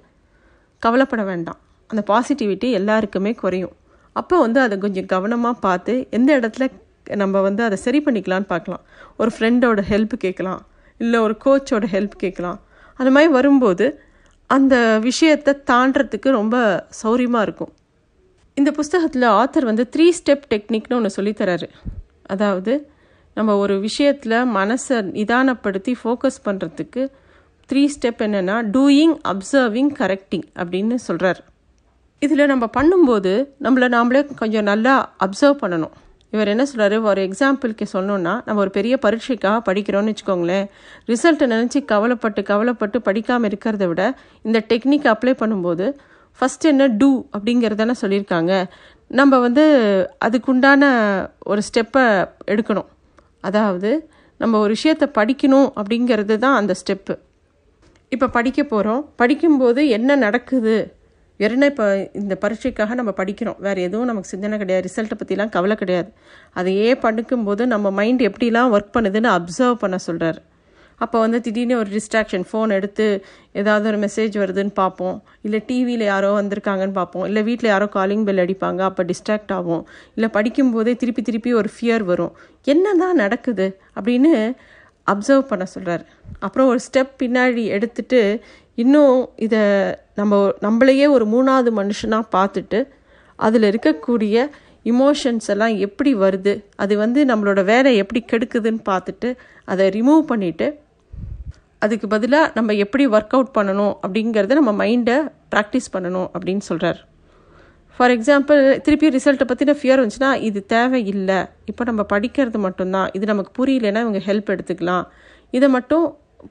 கவலைப்பட 0.78 1.22
வேண்டாம். 1.22 1.58
அந்த 1.86 2.02
பாசிட்டிவிட்டி 2.06 2.70
எல்லாருக்குமே 2.70 3.32
குறையும். 3.32 3.72
அப்போ 4.12 4.40
வந்து 4.40 4.60
அதை 4.60 4.78
கொஞ்சம் 4.78 5.06
கவனமாக 5.06 5.58
பார்த்து 5.58 6.06
எந்த 6.10 6.38
இடத்துல 6.38 6.68
நம்ம 7.16 7.40
வந்து 7.40 7.62
அதை 7.62 7.78
சரி 7.78 8.02
பண்ணிக்கலான்னு 8.04 8.46
பார்க்கலாம். 8.46 8.80
ஒரு 9.16 9.30
ஃப்ரெண்டோட 9.38 9.82
ஹெல்ப் 9.90 10.16
கேட்கலாம். 10.18 10.66
இல்லை 10.98 11.20
ஒரு 11.20 11.36
கோச்சோட 11.44 11.84
ஹெல்ப் 11.92 12.16
கேட்கலாம். 12.16 12.60
அந்த 12.94 13.10
மாதிரி 13.10 13.32
வரும்போது 13.32 14.02
அந்த 14.50 14.74
விஷயத்தை 15.08 15.52
தாண்டறதுக்கு 15.70 16.28
ரொம்ப 16.30 16.56
சௌரியமாக 17.02 17.46
இருக்கும். 17.46 17.72
இந்த 18.56 18.70
புஸ்தகத்தில் 18.78 19.26
ஆத்தர் 19.40 19.66
வந்து 19.70 19.84
த்ரீ 19.94 20.06
ஸ்டெப் 20.18 20.46
டெக்னிக்னு 20.52 20.96
ஒன்று 20.98 21.10
சொல்லித்தராரு. 21.16 21.68
அதாவது 22.34 22.72
நம்ம 23.36 23.56
ஒரு 23.62 23.74
விஷயத்தில் 23.80 24.36
மனசை 24.58 24.96
நிதானப்படுத்தி 25.16 25.92
ஃபோக்கஸ் 26.00 26.40
பண்ணுறதுக்கு 26.46 27.02
த்ரீ 27.70 27.82
ஸ்டெப் 27.94 28.22
என்னென்னா 28.26 28.56
டூயிங் 28.74 29.14
அப்சர்விங் 29.32 29.92
கரெக்டிங் 30.00 30.46
அப்படின்னு 30.60 30.96
சொல்கிறார் 31.08 31.40
இதில் 32.22 32.50
நம்ம 32.52 32.64
பண்ணும்போது 32.76 33.32
நம்மளை 33.64 33.88
நாமளே 33.96 34.22
கொஞ்சம் 34.40 34.68
நல்லா 34.70 34.94
அப்சர்வ் 35.26 35.60
பண்ணணும். 35.62 35.94
இவர் 36.32 36.50
என்ன 36.52 36.64
சொல்கிறாரு 36.70 36.96
ஒரு 37.10 37.20
எக்ஸாம்பிளுக்கு 37.28 37.86
சொன்னோன்னா 37.92 38.32
நம்ம 38.46 38.60
ஒரு 38.64 38.70
பெரிய 38.70 38.94
பரீட்சைக்காக 39.04 39.58
படிக்கிறோன்னு 39.68 40.12
வச்சுக்கோங்களேன். 40.12 40.66
ரிசல்ட்டை 41.10 41.46
நினச்சி 41.54 41.80
கவலைப்பட்டு 41.92 42.42
கவலைப்பட்டு 42.42 43.00
படிக்காமல் 43.08 43.50
இருக்கிறத 43.50 43.86
விட 43.86 44.02
இந்த 44.42 44.60
டெக்னிக் 44.72 45.08
அப்ளை 45.12 45.34
பண்ணும்போது 45.42 45.86
ஃபஸ்ட் 46.38 46.66
என்ன 46.72 46.86
டூ 47.00 47.10
அப்படிங்கிறதான 47.36 47.94
சொல்லியிருக்காங்க. 48.02 48.52
நம்ம 49.20 49.38
வந்து 49.38 49.64
அதுக்குண்டான 50.26 50.82
ஒரு 51.50 51.60
ஸ்டெப்பை 51.68 52.04
எடுக்கணும். 52.52 52.88
அதாவது 53.40 53.90
நம்ம 54.36 54.58
ஒரு 54.64 54.72
விஷயத்தை 54.76 55.06
படிக்கணும் 55.18 55.68
அப்படிங்கிறது 55.80 56.34
தான் 56.38 56.58
அந்த 56.60 56.72
ஸ்டெப்பு 56.80 57.14
இப்போ 58.12 58.26
படிக்க 58.36 58.60
போகிறோம் 58.64 59.02
படிக்கும்போது 59.16 59.80
என்ன 59.96 60.16
நடக்குது? 60.16 60.76
வெறும்னா 61.40 61.66
இப்போ 61.72 61.86
இந்த 62.20 62.34
பரீட்சைக்காக 62.42 62.94
நம்ம 63.00 63.12
படிக்கிறோம்? 63.20 63.58
வேறு 63.66 63.80
எதுவும் 63.88 64.10
நமக்கு 64.10 64.32
சிந்தனை 64.34 64.58
கிடையாது. 64.58 64.84
ரிசல்ட்டை 64.88 65.16
பற்றிலாம் 65.20 65.54
கவலை 65.56 65.76
கிடையாது. 65.82 66.10
அதையே 66.60 66.90
படிக்கும்போது 67.06 67.64
நம்ம 67.74 67.90
மைண்ட் 68.00 68.22
எப்படிலாம் 68.30 68.72
ஒர்க் 68.76 68.94
பண்ணுதுன்னு 68.98 69.30
அப்சர்வ் 69.38 69.82
பண்ண 69.84 69.98
சொல்கிறார் 70.08 70.40
அப்போ 71.04 71.16
வந்து 71.22 71.38
திடீர்னு 71.40 71.74
ஒரு 71.80 71.90
டிஸ்ட்ராக்ஷன் 71.96 72.44
ஃபோன் 72.48 72.70
எடுத்து 72.76 73.04
ஏதாவது 73.60 73.86
ஒரு 73.90 73.98
மெசேஜ் 74.04 74.36
வருதுன்னு 74.42 74.72
பார்ப்போம். 74.80 75.18
இல்லை 75.46 75.58
டிவியில் 75.66 76.04
யாரோ 76.12 76.30
வந்திருக்காங்கன்னு 76.38 76.96
பார்ப்போம். 77.00 77.24
இல்லை 77.28 77.42
வீட்டில் 77.48 77.70
யாரோ 77.72 77.86
காலிங் 77.96 78.24
பெல் 78.28 78.42
அடிப்பாங்க 78.44 78.80
அப்போ 78.88 79.04
டிஸ்ட்ராக்ட் 79.10 79.52
ஆகும் 79.58 79.84
இல்லை 80.14 80.30
படிக்கும்போதே 80.36 80.94
திருப்பி 81.02 81.22
திருப்பி 81.28 81.52
ஒரு 81.60 81.70
ஃபியர் 81.74 82.04
வரும். 82.10 82.32
என்ன 82.74 82.94
தான் 83.02 83.20
நடக்குது 83.22 83.68
அப்படின்னு 83.96 84.32
அப்சர்வ் 85.06 85.44
பண்ண 85.50 85.64
சொல்கிறார் 85.74 86.02
அப்புறம் 86.38 86.68
ஒரு 86.68 86.80
ஸ்டெப் 86.86 87.12
பின்னாடி 87.22 87.64
எடுத்துட்டு 87.76 88.20
இன்னும் 88.74 89.28
இதை 89.36 89.62
நம்ம 90.14 90.52
நம்மளையே 90.60 91.06
ஒரு 91.08 91.24
மூணாவது 91.26 91.70
மனுஷனாக 91.80 92.30
பார்த்துட்டு 92.36 92.80
அதில் 93.36 93.66
இருக்கக்கூடிய 93.70 94.46
இமோஷன்ஸ் 94.84 95.48
எல்லாம் 95.48 95.76
எப்படி 95.76 96.14
வருது 96.14 96.64
அது 96.76 96.96
வந்து 96.96 97.24
நம்மளோட 97.24 97.64
வேலை 97.64 97.96
எப்படி 97.96 98.20
கெடுக்குதுன்னு 98.32 98.82
பார்த்துட்டு 98.90 99.30
அதை 99.64 99.88
ரிமூவ் 99.88 100.22
பண்ணிவிட்டு 100.32 100.68
அதுக்கு 101.78 102.06
பதிலாக 102.08 102.52
நம்ம 102.54 102.74
எப்படி 102.74 103.06
ஒர்க் 103.06 103.36
அவுட் 103.36 103.54
பண்ணணும் 103.58 103.94
அப்படிங்கிறத 104.06 104.58
நம்ம 104.60 104.72
மைண்டை 104.84 105.18
ப்ராக்டிஸ் 105.54 105.92
பண்ணணும் 105.92 106.28
அப்படின்னு 106.36 106.64
சொல்கிறார் 106.70 107.00
ஃபார் 107.96 108.10
எக்ஸாம்பிள் 108.10 108.80
திருப்பி 108.80 109.08
ரிசல்ட்டை 109.08 109.46
பற்றின 109.50 109.72
ஃபியர் 109.78 110.00
வந்துச்சுன்னா 110.00 110.28
இது 110.48 110.66
தேவையில்லை. 110.66 111.38
இப்போ 111.64 111.84
நம்ம 111.84 112.02
படிக்கிறது 112.12 112.58
மட்டும்தான். 112.58 113.08
இது 113.12 113.26
நமக்கு 113.26 113.50
புரியலன்னா 113.58 114.00
இவங்க 114.04 114.20
ஹெல்ப் 114.26 114.52
எடுத்துக்கலாம். 114.54 115.04
இதை 115.50 115.68
மட்டும் 115.68 116.04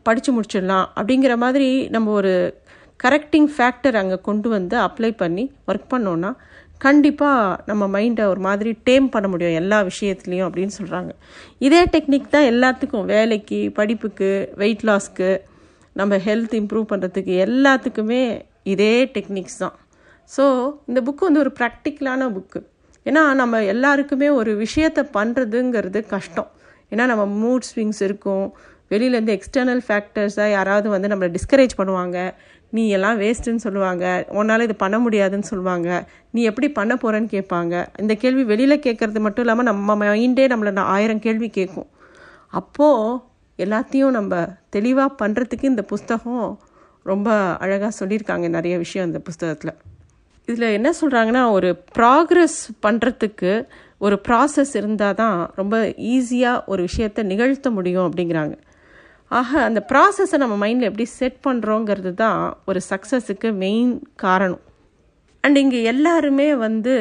படித்து 0.04 0.32
முடிச்சிடலாம் 0.36 0.86
அப்படிங்கிற 0.96 1.38
மாதிரி 1.38 1.90
நம்ம 1.90 2.12
ஒரு 2.12 2.34
கரெக்டிங் 3.04 3.50
ஃபேக்டர் 3.56 3.96
அங்கே 3.96 4.18
கொண்டு 4.22 4.50
வந்து 4.50 4.76
அப்ளை 4.78 5.12
பண்ணி 5.18 5.52
ஒர்க் 5.68 5.92
பண்ணோன்னா 5.94 6.32
கண்டிப்பாக 6.78 7.58
நம்ம 7.66 7.84
மைண்டை 7.88 8.24
ஒரு 8.26 8.40
மாதிரி 8.40 8.72
டேம் 8.86 9.08
பண்ண 9.10 9.28
முடியும் 9.28 9.58
எல்லா 9.62 9.78
விஷயத்துலேயும் 9.82 10.48
அப்படின்னு 10.48 10.74
சொல்கிறாங்க 10.80 11.12
இதே 11.60 11.82
டெக்னிக் 11.94 12.30
தான் 12.30 12.50
எல்லாத்துக்கும் 12.52 13.06
வேலைக்கு 13.06 13.60
படிப்புக்கு 13.80 14.30
வெயிட் 14.56 14.84
லாஸ்க்கு 14.84 15.30
நம்ம 15.94 16.16
ஹெல்த் 16.18 16.56
இம்ப்ரூவ் 16.62 16.86
பண்ணுறதுக்கு 16.92 17.34
எல்லாத்துக்குமே 17.46 18.42
இதே 18.64 18.94
டெக்னிக்ஸ் 19.16 19.58
தான். 19.58 19.76
ஸோ 20.38 20.44
இந்த 20.86 21.02
புக்கு 21.02 21.24
வந்து 21.28 21.40
ஒரு 21.40 21.52
ப்ராக்டிக்கலான 21.60 22.30
புக்கு 22.36 22.60
ஏன்னா 23.06 23.34
நம்ம 23.34 23.64
எல்லாருக்குமே 23.64 24.30
ஒரு 24.30 24.56
விஷயத்தை 24.56 25.04
பண்ணுறதுங்கிறது 25.14 26.00
கஷ்டம். 26.08 26.50
ஏன்னா 26.92 27.06
நம்ம 27.06 27.24
மூட் 27.44 27.68
ஸ்விங்ஸ் 27.70 28.02
இருக்கும் 28.08 28.46
வெளியிலேருந்து 28.92 29.40
எக்ஸ்டர்னல் 29.40 29.82
ஃபேக்டர்ஸாக 29.88 30.50
யாராவது 30.52 30.90
வந்து 30.90 31.08
நம்மளை 31.08 31.36
டிஸ்கரேஜ் 31.38 31.78
பண்ணுவாங்க. 31.78 32.34
நீ 32.70 32.90
எல்லாம் 32.90 33.20
வேஸ்ட்டுன்னு 33.20 33.56
சொல்லுவாங்க. 33.56 34.28
உன்னால் 34.30 34.62
இது 34.62 34.76
பண்ண 34.76 35.00
முடியாதுன்னு 35.00 35.44
சொல்லுவாங்க. 35.44 36.08
நீ 36.32 36.44
எப்படி 36.44 36.72
பண்ண 36.72 36.96
போகிறேன்னு 36.96 37.30
கேட்பாங்க. 37.32 37.88
இந்த 38.00 38.14
கேள்வி 38.14 38.44
வெளியில் 38.44 38.80
கேட்குறது 38.80 39.20
மட்டும் 39.20 39.44
இல்லாமல் 39.44 39.66
நம்ம 39.66 39.96
மைண்டே 39.96 40.48
நம்மளை 40.48 40.80
ஆயிரம் 40.80 41.20
கேள்வி 41.20 41.50
கேட்கும். 41.50 41.88
அப்போது 42.48 43.20
எல்லாத்தையும் 43.60 44.10
நம்ம 44.10 44.48
தெளிவாக 44.70 45.26
பண்ணுறதுக்கு 45.26 45.64
இந்த 45.64 45.82
புஸ்தகம் 45.82 46.60
ரொம்ப 47.04 47.56
அழகாக 47.58 48.06
சொல்லியிருக்காங்க 48.06 48.48
நிறைய 48.50 48.78
விஷயம் 48.78 49.08
இந்த 49.08 49.20
புஸ்தகத்தில். 49.20 49.76
இதில் 50.46 50.62
என்ன 50.62 50.94
சொல்கிறாங்கன்னா 51.02 51.52
ஒரு 51.52 51.84
ப்ராக்ரெஸ் 51.98 52.70
பண்ணுறதுக்கு 52.86 53.68
ஒரு 53.98 54.22
ப்ராசஸ் 54.28 54.76
இருந்தால் 54.76 55.14
தான் 55.14 55.52
ரொம்ப 55.56 55.94
ஈஸியாக 55.98 56.64
ஒரு 56.66 56.82
விஷயத்தை 56.82 57.24
நிகழ்த்த 57.24 57.70
முடியும் 57.70 58.14
அப்படிங்கிறாங்க. 58.14 58.58
ஆக 59.32 59.52
அந்த 59.68 59.80
ப்ராசஸை 59.92 60.38
நம்ம 60.42 60.56
மைண்டில் 60.62 60.90
எப்படி 60.90 61.06
செட் 61.20 61.40
பண்ணுறோங்கிறது 61.48 62.12
தான் 62.22 62.42
ஒரு 62.70 62.80
சக்ஸஸுக்கு 62.90 63.50
மெயின் 63.64 63.92
காரணம். 64.24 64.62
அண்ட் 65.44 65.58
இங்கே 65.64 65.80
எல்லாருமே 65.94 66.48
வந்து 66.66 66.94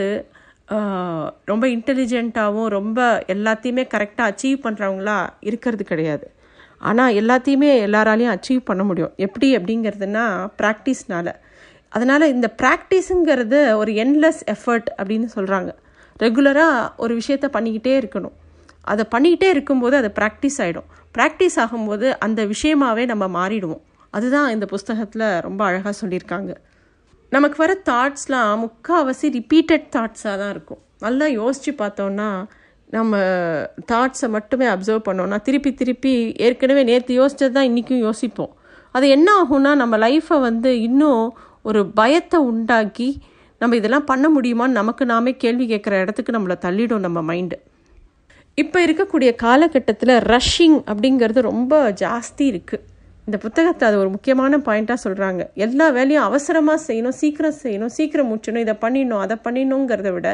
ரொம்ப 1.51 1.65
இன்டெலிஜென்ட்டாகவும் 1.75 2.69
ரொம்ப 2.77 3.01
எல்லாத்தையுமே 3.35 3.85
கரெக்டாக 3.95 4.31
அச்சீவ் 4.33 4.59
பண்ணுறவங்களா 4.65 5.19
இருக்கிறது 5.49 5.85
கிடையாது. 5.91 6.27
ஆனால் 6.89 7.17
எல்லாத்தையுமே 7.21 7.71
எல்லாராலையும் 7.87 8.33
அச்சீவ் 8.35 8.63
பண்ண 8.71 8.83
முடியும். 8.89 9.13
எப்படி 9.27 9.49
அப்படிங்கிறதுனா 9.59 10.25
ப்ராக்டிஸ்னால் 10.63 11.33
அதனால் 11.97 12.33
இந்த 12.35 12.49
ப்ராக்டிஸுங்கிறது 12.63 13.61
ஒரு 13.81 13.91
என்லெஸ் 14.05 14.43
எஃபர்ட் 14.55 14.91
அப்படின்னு 14.99 15.29
சொல்கிறாங்க 15.37 15.71
ரெகுலராக 16.25 16.91
ஒரு 17.05 17.13
விஷயத்த 17.21 17.47
பண்ணிக்கிட்டே 17.57 17.95
இருக்கணும். 18.01 18.37
அதை 18.93 19.05
பண்ணிக்கிட்டே 19.15 19.49
இருக்கும்போது 19.55 19.95
அது 20.01 20.11
ப்ராக்டிஸ் 20.19 20.59
ஆகிடும் 20.65 20.89
ப்ராக்டிஸ் 21.17 21.59
ஆகும்போது 21.65 22.07
அந்த 22.19 22.41
விஷயமாகவே 22.47 23.05
நம்ம 23.13 23.25
மாறிடுவோம். 23.39 23.83
அதுதான் 24.11 24.51
இந்த 24.51 24.67
புஸ்தகத்தில் 24.67 25.27
ரொம்ப 25.41 25.65
அழகாக 25.65 25.95
சொல்லியிருக்காங்க. 26.03 26.53
நமக்கு 27.33 27.57
வர 27.57 27.73
தாட்ஸ்லாம் 27.91 28.63
முக்கால்வாசி 28.65 29.27
ரிப்பீட்டட் 29.39 29.87
தாட்ஸாக 29.97 30.37
தான் 30.43 30.51
இருக்கும். 30.51 30.81
நல்லா 31.01 31.27
யோசித்து 31.27 31.73
பார்த்தோன்னா 31.85 32.29
நம்ம 32.91 33.17
தாட்ஸை 33.93 34.29
மட்டுமே 34.29 34.67
அப்சர்வ் 34.67 35.07
பண்ணோன்னா 35.09 35.39
திருப்பி 35.43 35.75
திருப்பி 35.75 36.13
ஏற்கனவே 36.47 36.83
நேற்று 36.83 37.13
யோசிச்சது 37.21 37.55
தான் 37.57 37.65
இன்றைக்கும் 37.65 37.99
யோசிப்போம். 37.99 38.53
அது 38.91 39.07
என்ன 39.09 39.29
ஆகும்னா 39.43 39.75
நம்ம 39.75 39.95
லைஃப்பை 39.99 40.41
வந்து 40.41 40.71
இன்னும் 40.81 41.37
ஒரு 41.63 41.87
பயத்தை 41.87 42.39
உண்டாக்கி 42.41 43.09
நம்ம 43.59 43.77
இதெல்லாம் 43.77 44.05
பண்ண 44.05 44.27
முடியுமான்னு 44.37 44.79
நமக்கு 44.81 45.05
நாமே 45.07 45.33
கேள்வி 45.37 45.67
கேட்குற 45.75 45.95
இடத்துக்கு 46.01 46.37
நம்மளை 46.39 46.57
தள்ளிடும் 46.67 47.05
நம்ம 47.07 47.35
மைண்டு 47.35 47.57
இப்போ 48.59 48.79
இருக்கக்கூடிய 48.87 49.31
காலகட்டத்தில் 49.37 50.13
ரஷ்ஷிங் 50.33 50.77
அப்படிங்கிறது 50.91 51.41
ரொம்ப 51.41 51.91
ஜாஸ்தி 52.03 52.45
இருக்குது 52.53 52.85
இந்த 53.27 53.37
புத்தகத்தை 53.39 53.85
அது 53.89 53.97
ஒரு 53.99 54.11
முக்கியமான 54.11 54.59
பாயிண்ட்டாக 54.59 54.99
சொல்கிறாங்க 55.05 55.43
எல்லா 55.55 55.87
வேலையும் 55.89 56.23
அவசரமாக 56.23 56.79
செய்யணும் 56.87 57.17
சீக்கிரம் 57.21 57.59
செய்யணும் 57.63 57.93
சீக்கிரம் 57.97 58.29
முடிச்சணும் 58.31 58.65
இதை 58.67 58.75
பண்ணிடணும் 58.81 59.23
அதை 59.25 59.37
பண்ணிடணுங்கிறத 59.47 60.11
விட 60.13 60.29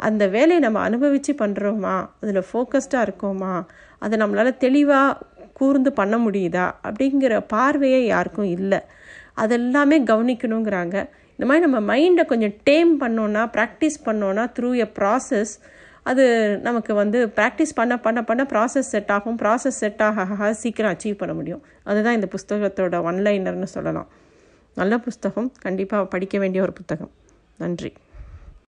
அந்த 0.00 0.24
வேலையை 0.26 0.58
நம்ம 0.58 0.80
அனுபவித்து 0.80 1.32
பண்ணுறோமா 1.38 1.94
அதில் 2.20 2.48
ஃபோக்கஸ்டாக 2.50 3.06
இருக்கோமா? 3.06 3.54
அதை 3.98 4.18
நம்மளால் 4.18 4.58
தெளிவாக 4.58 5.16
கூர்ந்து 5.52 5.92
பண்ண 5.92 6.16
முடியுதா? 6.18 6.66
அப்படிங்கிற 6.82 7.40
பார்வையே 7.46 8.06
யாருக்கும் 8.06 8.50
இல்லை. 8.58 8.80
அதெல்லாமே 9.36 9.98
கவனிக்கணுங்கிறாங்க. 10.12 10.96
இந்த 11.38 11.46
மாதிரி 11.46 11.64
நம்ம 11.66 11.80
மைண்டை 11.90 12.24
கொஞ்சம் 12.26 12.54
டேம் 12.70 12.92
பண்ணோன்னா 13.00 13.42
ப்ராக்டிஸ் 13.56 13.98
பண்ணோன்னா 14.04 14.44
த்ரூ 14.56 14.70
எ 14.76 14.88
ப்ராசஸ் 14.98 15.52
அது 16.10 16.24
நமக்கு 16.58 16.92
வந்து 16.94 17.18
ப்ராக்டிஸ் 17.36 17.74
பண்ண 17.74 17.94
பண்ண 17.98 18.24
பண்ண 18.24 18.42
ப்ராசஸ் 18.52 18.90
செட் 18.92 19.10
ஆகும். 19.10 19.38
ப்ராசஸ் 19.38 19.78
செட் 19.82 20.02
ஆக 20.02 20.26
ஆக 20.30 20.54
சீக்கிரம் 20.54 20.92
அச்சீவ் 20.92 21.20
பண்ண 21.22 21.34
முடியும். 21.34 21.62
அதுதான் 21.84 22.14
இந்த 22.14 22.28
புஸ்தகத்தோட 22.34 22.96
ஒன்லைனர்னு 23.10 23.68
சொல்லலாம். 23.76 24.08
நல்ல 24.74 24.98
புஸ்தகம். 24.98 25.52
கண்டிப்பாக 25.60 26.06
படிக்க 26.06 26.38
வேண்டிய 26.38 26.62
ஒரு 26.62 26.72
புத்தகம். 26.72 27.10
நன்றி. 27.58 27.92